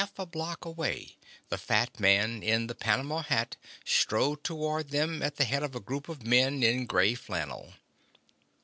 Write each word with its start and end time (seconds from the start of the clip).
Half 0.01 0.17
a 0.17 0.25
block 0.25 0.65
away 0.65 1.15
the 1.49 1.59
fat 1.59 1.99
man 1.99 2.41
in 2.41 2.65
the 2.65 2.73
panama 2.73 3.21
hat 3.21 3.55
strode 3.85 4.43
toward 4.43 4.89
them 4.89 5.21
at 5.21 5.35
the 5.35 5.45
head 5.45 5.61
of 5.61 5.75
a 5.75 5.79
group 5.79 6.09
of 6.09 6.25
men 6.25 6.63
in 6.63 6.87
grey 6.87 7.13
flannel. 7.13 7.73